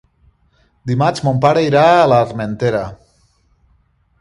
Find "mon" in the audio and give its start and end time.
1.27-1.41